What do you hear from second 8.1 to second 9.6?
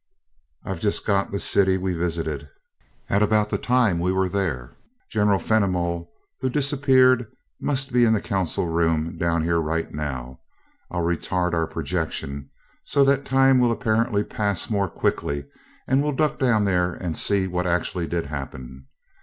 the council room down